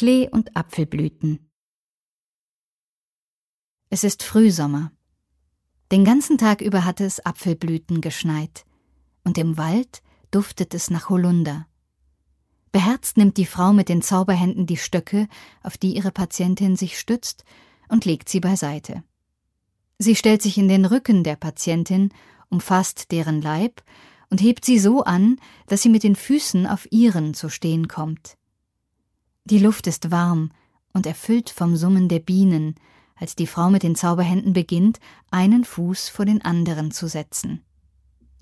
[0.00, 1.50] Klee und Apfelblüten.
[3.90, 4.92] Es ist Frühsommer.
[5.92, 8.64] Den ganzen Tag über hatte es Apfelblüten geschneit,
[9.24, 10.00] und im Wald
[10.30, 11.66] duftet es nach Holunder.
[12.72, 15.28] Beherzt nimmt die Frau mit den Zauberhänden die Stöcke,
[15.62, 17.44] auf die ihre Patientin sich stützt,
[17.90, 19.04] und legt sie beiseite.
[19.98, 22.08] Sie stellt sich in den Rücken der Patientin,
[22.48, 23.82] umfasst deren Leib
[24.30, 25.36] und hebt sie so an,
[25.66, 28.38] dass sie mit den Füßen auf ihren zu stehen kommt.
[29.50, 30.52] Die Luft ist warm
[30.92, 32.76] und erfüllt vom Summen der Bienen,
[33.16, 35.00] als die Frau mit den Zauberhänden beginnt,
[35.32, 37.64] einen Fuß vor den anderen zu setzen.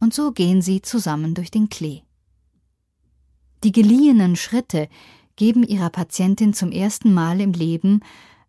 [0.00, 2.02] Und so gehen sie zusammen durch den Klee.
[3.62, 4.88] Die geliehenen Schritte
[5.36, 8.00] geben ihrer Patientin zum ersten Mal im Leben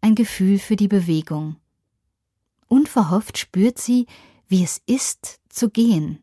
[0.00, 1.56] ein Gefühl für die Bewegung.
[2.66, 4.06] Unverhofft spürt sie,
[4.48, 6.22] wie es ist, zu gehen.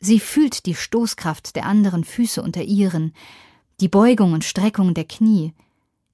[0.00, 3.12] Sie fühlt die Stoßkraft der anderen Füße unter ihren,
[3.80, 5.54] die Beugung und Streckung der Knie,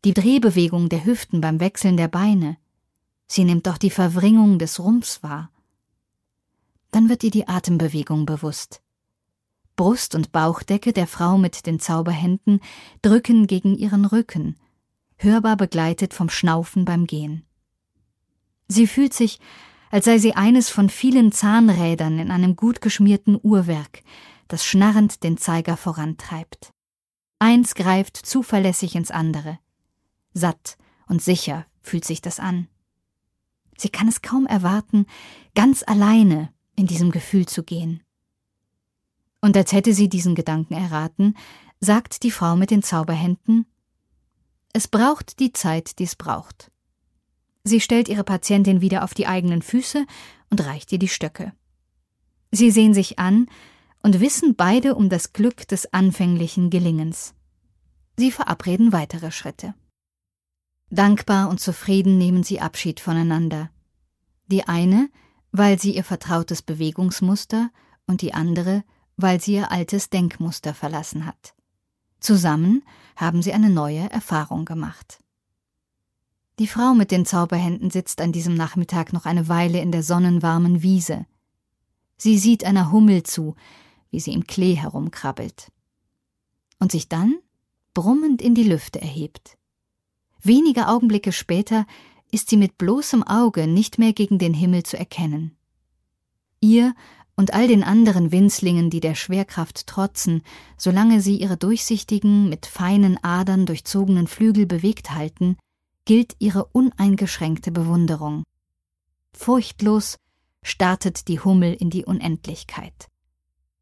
[0.05, 2.59] die Drehbewegung der Hüften beim Wechseln der Beine.
[3.27, 5.51] Sie nimmt auch die Verwringung des Rumpfs wahr.
[6.91, 8.83] Dann wird ihr die Atembewegung bewusst.
[9.77, 12.61] Brust und Bauchdecke der Frau mit den Zauberhänden
[13.03, 14.57] drücken gegen ihren Rücken,
[15.17, 17.45] hörbar begleitet vom Schnaufen beim Gehen.
[18.69, 19.41] Sie fühlt sich,
[19.91, 24.03] als sei sie eines von vielen Zahnrädern in einem gut geschmierten Uhrwerk,
[24.49, 26.75] das schnarrend den Zeiger vorantreibt.
[27.45, 29.59] Eins greift zuverlässig ins andere.
[30.33, 32.69] Satt und sicher fühlt sich das an.
[33.77, 35.05] Sie kann es kaum erwarten,
[35.55, 38.03] ganz alleine in diesem Gefühl zu gehen.
[39.43, 41.37] Und als hätte sie diesen Gedanken erraten,
[41.81, 43.67] sagt die Frau mit den Zauberhänden
[44.73, 46.71] Es braucht die Zeit, die es braucht.
[47.63, 50.07] Sie stellt ihre Patientin wieder auf die eigenen Füße
[50.49, 51.53] und reicht ihr die Stöcke.
[52.53, 53.49] Sie sehen sich an
[54.03, 57.34] und wissen beide um das Glück des anfänglichen Gelingens.
[58.17, 59.75] Sie verabreden weitere Schritte.
[60.91, 63.71] Dankbar und zufrieden nehmen sie Abschied voneinander.
[64.47, 65.11] Die eine,
[65.51, 67.71] weil sie ihr vertrautes Bewegungsmuster
[68.07, 68.85] und die andere,
[69.17, 71.55] weil sie ihr altes Denkmuster verlassen hat.
[72.21, 72.83] Zusammen
[73.17, 75.21] haben sie eine neue Erfahrung gemacht.
[76.59, 80.83] Die Frau mit den Zauberhänden sitzt an diesem Nachmittag noch eine Weile in der sonnenwarmen
[80.83, 81.27] Wiese.
[82.17, 83.57] Sie sieht einer Hummel zu,
[84.11, 85.73] wie sie im Klee herumkrabbelt.
[86.79, 87.39] Und sich dann
[87.95, 89.57] brummend in die Lüfte erhebt.
[90.43, 91.87] Wenige Augenblicke später
[92.31, 95.57] ist sie mit bloßem Auge nicht mehr gegen den Himmel zu erkennen.
[96.61, 96.95] Ihr
[97.37, 100.43] und all den anderen Winzlingen, die der Schwerkraft trotzen,
[100.77, 105.57] solange sie ihre durchsichtigen, mit feinen Adern durchzogenen Flügel bewegt halten,
[106.05, 108.45] gilt ihre uneingeschränkte Bewunderung.
[109.33, 110.17] Furchtlos
[110.63, 113.09] startet die Hummel in die Unendlichkeit.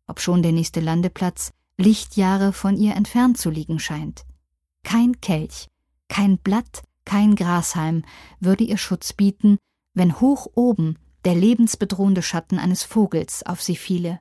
[0.06, 1.52] Obschon der nächste Landeplatz
[1.82, 4.24] Lichtjahre von ihr entfernt zu liegen scheint.
[4.84, 5.68] Kein Kelch,
[6.08, 8.04] kein Blatt, kein Grashalm
[8.40, 9.58] würde ihr Schutz bieten,
[9.94, 14.20] wenn hoch oben der lebensbedrohende Schatten eines Vogels auf sie fiele.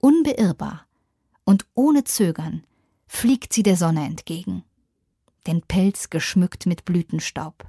[0.00, 0.86] Unbeirrbar
[1.44, 2.64] und ohne Zögern
[3.06, 4.64] fliegt sie der Sonne entgegen,
[5.46, 7.64] den Pelz geschmückt mit Blütenstaub.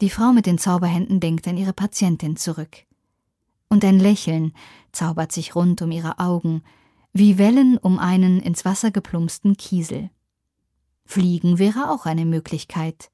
[0.00, 2.84] Die Frau mit den Zauberhänden denkt an ihre Patientin zurück.
[3.68, 4.52] Und ein Lächeln
[4.92, 6.62] zaubert sich rund um ihre Augen,
[7.12, 10.10] wie Wellen um einen ins Wasser geplumpsten Kiesel.
[11.04, 13.10] Fliegen wäre auch eine Möglichkeit.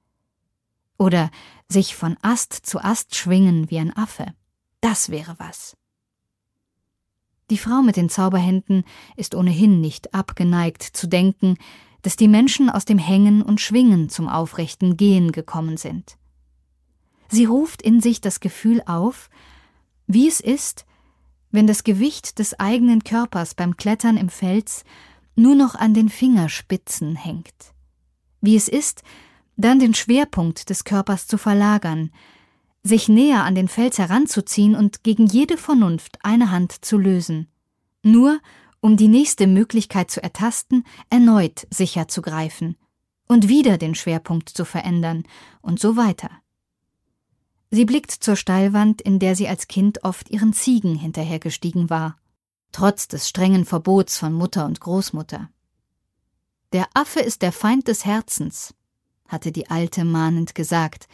[0.98, 1.30] Oder
[1.68, 4.34] sich von Ast zu Ast schwingen wie ein Affe.
[4.80, 5.76] Das wäre was.
[7.50, 8.84] Die Frau mit den Zauberhänden
[9.16, 11.56] ist ohnehin nicht abgeneigt zu denken,
[12.02, 16.16] dass die Menschen aus dem Hängen und Schwingen zum aufrechten Gehen gekommen sind.
[17.28, 19.30] Sie ruft in sich das Gefühl auf,
[20.06, 20.86] wie es ist,
[21.50, 24.84] wenn das Gewicht des eigenen Körpers beim Klettern im Fels
[25.36, 27.74] nur noch an den Fingerspitzen hängt.
[28.40, 29.02] Wie es ist,
[29.56, 32.10] dann den Schwerpunkt des Körpers zu verlagern,
[32.82, 37.48] sich näher an den Fels heranzuziehen und gegen jede Vernunft eine Hand zu lösen,
[38.02, 38.40] nur
[38.80, 42.76] um die nächste Möglichkeit zu ertasten, erneut sicher zu greifen
[43.26, 45.24] und wieder den Schwerpunkt zu verändern
[45.62, 46.30] und so weiter.
[47.74, 52.16] Sie blickt zur Steilwand, in der sie als Kind oft ihren Ziegen hinterhergestiegen war,
[52.70, 55.50] trotz des strengen Verbots von Mutter und Großmutter.
[56.72, 58.74] Der Affe ist der Feind des Herzens,
[59.26, 61.08] hatte die Alte mahnend gesagt,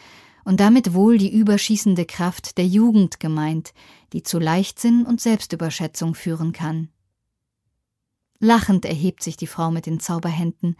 [0.45, 3.73] und damit wohl die überschießende Kraft der Jugend gemeint,
[4.13, 6.91] die zu Leichtsinn und Selbstüberschätzung führen kann.
[8.39, 10.77] Lachend erhebt sich die Frau mit den Zauberhänden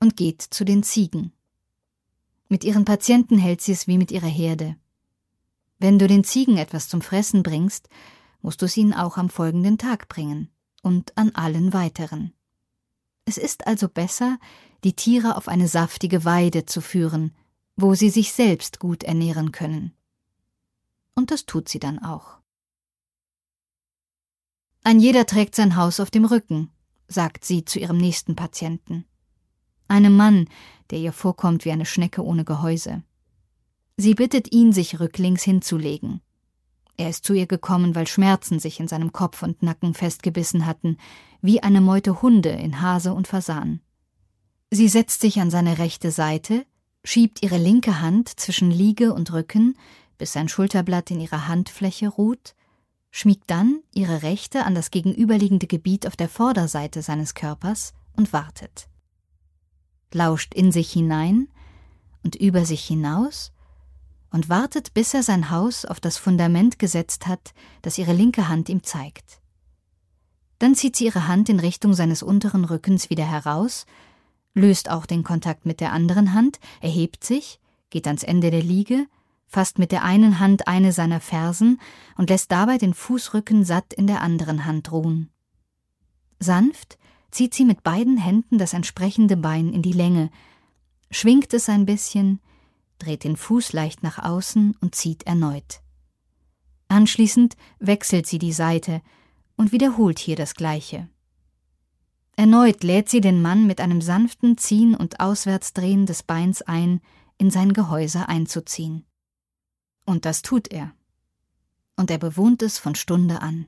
[0.00, 1.34] und geht zu den Ziegen.
[2.48, 4.78] Mit ihren Patienten hält sie es wie mit ihrer Herde.
[5.78, 7.88] Wenn du den Ziegen etwas zum Fressen bringst,
[8.40, 10.50] musst du es ihnen auch am folgenden Tag bringen
[10.82, 12.32] und an allen weiteren.
[13.24, 14.38] Es ist also besser,
[14.84, 17.34] die Tiere auf eine saftige Weide zu führen,
[17.76, 19.92] wo sie sich selbst gut ernähren können.
[21.14, 22.38] Und das tut sie dann auch.
[24.82, 26.70] Ein jeder trägt sein Haus auf dem Rücken,
[27.08, 29.04] sagt sie zu ihrem nächsten Patienten.
[29.88, 30.48] Einem Mann,
[30.90, 33.02] der ihr vorkommt wie eine Schnecke ohne Gehäuse.
[34.00, 36.20] Sie bittet ihn, sich rücklings hinzulegen.
[36.96, 40.98] Er ist zu ihr gekommen, weil Schmerzen sich in seinem Kopf und Nacken festgebissen hatten,
[41.42, 43.80] wie eine Meute Hunde in Hase und Fasan.
[44.70, 46.64] Sie setzt sich an seine rechte Seite,
[47.02, 49.76] schiebt ihre linke Hand zwischen Liege und Rücken,
[50.16, 52.54] bis sein Schulterblatt in ihrer Handfläche ruht,
[53.10, 58.88] schmiegt dann ihre rechte an das gegenüberliegende Gebiet auf der Vorderseite seines Körpers und wartet.
[60.12, 61.48] Lauscht in sich hinein
[62.22, 63.50] und über sich hinaus
[64.30, 67.52] und wartet, bis er sein Haus auf das Fundament gesetzt hat,
[67.82, 69.40] das ihre linke Hand ihm zeigt.
[70.58, 73.86] Dann zieht sie ihre Hand in Richtung seines unteren Rückens wieder heraus
[74.58, 77.60] löst auch den Kontakt mit der anderen Hand, erhebt sich,
[77.90, 79.06] geht ans Ende der Liege,
[79.46, 81.80] fasst mit der einen Hand eine seiner Fersen
[82.16, 85.30] und lässt dabei den Fußrücken satt in der anderen Hand ruhen.
[86.38, 86.98] Sanft
[87.30, 90.30] zieht sie mit beiden Händen das entsprechende Bein in die Länge,
[91.10, 92.40] schwingt es ein bisschen,
[92.98, 95.80] dreht den Fuß leicht nach außen und zieht erneut.
[96.88, 99.02] Anschließend wechselt sie die Seite
[99.56, 101.08] und wiederholt hier das Gleiche.
[102.36, 107.00] Erneut lädt sie den Mann mit einem sanften Ziehen und Auswärtsdrehen des Beins ein,
[107.36, 109.04] in sein Gehäuse einzuziehen.
[110.06, 110.92] Und das tut er.
[111.96, 113.66] Und er bewohnt es von Stunde an.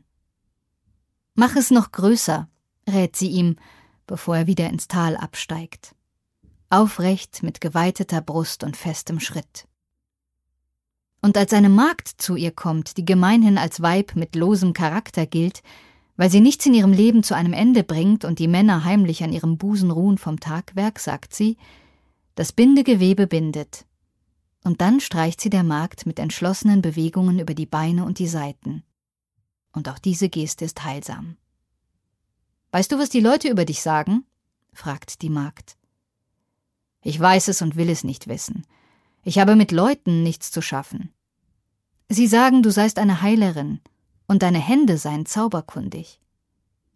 [1.34, 2.48] Mach es noch größer,
[2.88, 3.56] rät sie ihm,
[4.06, 5.94] bevor er wieder ins Tal absteigt.
[6.72, 9.66] Aufrecht mit geweiteter Brust und festem Schritt.
[11.20, 15.64] Und als eine Magd zu ihr kommt, die gemeinhin als Weib mit losem Charakter gilt,
[16.16, 19.32] weil sie nichts in ihrem Leben zu einem Ende bringt und die Männer heimlich an
[19.32, 21.56] ihrem Busen ruhen vom Tagwerk, sagt sie,
[22.36, 23.84] das Bindegewebe bindet.
[24.62, 28.84] Und dann streicht sie der Magd mit entschlossenen Bewegungen über die Beine und die Seiten.
[29.72, 31.36] Und auch diese Geste ist heilsam.
[32.70, 34.24] Weißt du, was die Leute über dich sagen?
[34.72, 35.79] fragt die Magd.
[37.02, 38.66] Ich weiß es und will es nicht wissen.
[39.22, 41.10] Ich habe mit Leuten nichts zu schaffen.
[42.08, 43.80] Sie sagen, du seist eine Heilerin,
[44.26, 46.20] und deine Hände seien zauberkundig.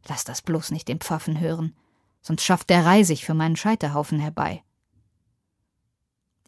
[0.06, 1.75] Lass das bloß nicht den Pfaffen hören,
[2.21, 4.62] sonst schafft der Reisig für meinen Scheiterhaufen herbei.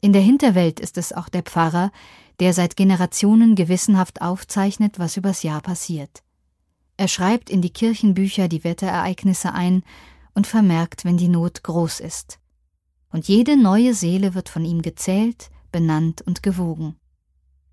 [0.00, 1.91] In der Hinterwelt ist es auch der Pfarrer,
[2.38, 6.23] der seit Generationen gewissenhaft aufzeichnet, was übers Jahr passiert.
[6.97, 9.82] Er schreibt in die Kirchenbücher die Wetterereignisse ein
[10.35, 12.38] und vermerkt, wenn die Not groß ist.
[13.16, 16.96] Und jede neue Seele wird von ihm gezählt, benannt und gewogen.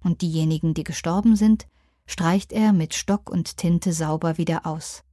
[0.01, 1.67] Und diejenigen, die gestorben sind,
[2.05, 5.03] streicht er mit Stock und Tinte sauber wieder aus.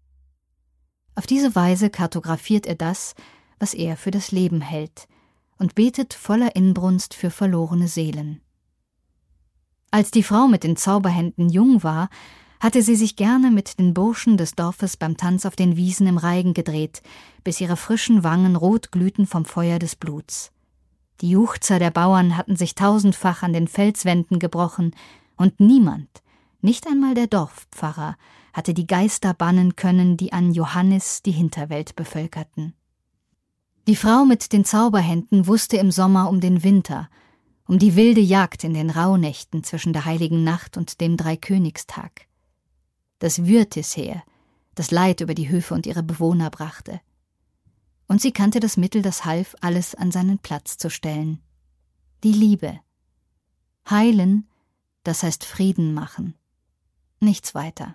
[1.17, 3.17] Auf diese Weise kartografiert er das,
[3.59, 5.09] was er für das Leben hält,
[5.59, 8.41] und betet voller Inbrunst für verlorene Seelen.
[9.91, 12.09] Als die Frau mit den Zauberhänden jung war,
[12.61, 16.19] hatte sie sich gerne mit den Burschen des Dorfes beim Tanz auf den Wiesen im
[16.19, 17.03] Reigen gedreht,
[17.43, 20.53] bis ihre frischen Wangen rot glühten vom Feuer des Bluts.
[21.23, 24.95] Die Juchzer der Bauern hatten sich tausendfach an den Felswänden gebrochen,
[25.37, 26.09] und niemand,
[26.61, 28.17] nicht einmal der Dorfpfarrer
[28.53, 32.75] hatte die Geister bannen können, die an Johannes die Hinterwelt bevölkerten.
[33.87, 37.09] Die Frau mit den Zauberhänden wusste im Sommer um den Winter,
[37.67, 42.27] um die wilde Jagd in den Rauhnächten zwischen der heiligen Nacht und dem Dreikönigstag.
[43.21, 44.25] Das Würtisheer,
[44.75, 47.01] das Leid über die Höfe und ihre Bewohner brachte.
[48.09, 51.41] Und sie kannte das Mittel, das half, alles an seinen Platz zu stellen.
[52.25, 52.81] Die Liebe.
[53.89, 54.49] Heilen,
[55.05, 56.35] das heißt Frieden machen
[57.21, 57.95] nichts weiter.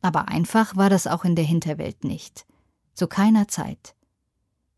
[0.00, 2.46] Aber einfach war das auch in der Hinterwelt nicht.
[2.94, 3.94] Zu keiner Zeit.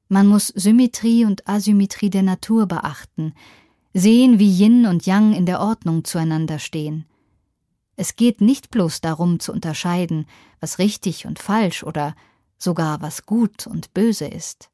[0.08, 3.34] Man muss Symmetrie und Asymmetrie der Natur beachten,
[3.92, 7.04] sehen, wie Yin und Yang in der Ordnung zueinander stehen.
[8.00, 10.26] Es geht nicht bloß darum zu unterscheiden,
[10.60, 12.14] was richtig und falsch oder
[12.56, 14.70] sogar was gut und böse ist.